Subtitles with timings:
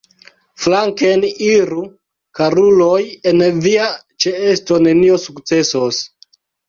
[0.61, 1.83] Flanken iru,
[2.39, 2.97] karuloj,
[3.33, 3.85] en via
[4.25, 6.01] ĉeesto nenio sukcesos!